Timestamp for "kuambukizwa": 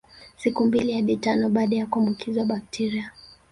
1.85-2.45